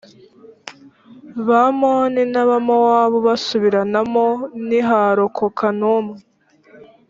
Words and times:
bamoni 1.47 2.21
n’abamowabu 2.33 3.17
basubiranamo 3.27 4.27
ntiharokoka 4.67 5.65
n’umwe 5.79 6.19